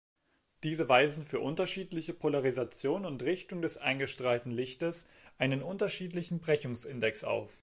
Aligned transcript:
Diese 0.63 0.89
weisen 0.89 1.23
für 1.25 1.39
unterschiedliche 1.41 2.15
Polarisation 2.15 3.05
und 3.05 3.21
Richtung 3.21 3.61
des 3.61 3.77
eingestrahlten 3.77 4.51
Lichtes 4.51 5.05
einen 5.37 5.61
unterschiedlichen 5.61 6.39
Brechungsindex 6.39 7.23
auf. 7.23 7.51